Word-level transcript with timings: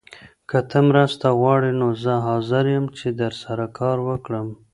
که 0.49 0.57
ته 0.69 0.79
مرسته 0.89 1.27
غواړې 1.39 1.71
نو 1.79 1.87
زه 2.03 2.13
حاضر 2.25 2.65
یم 2.75 2.85
چي 2.97 3.07
درسره 3.21 3.65
کار 3.77 3.97
وکړم. 4.07 4.47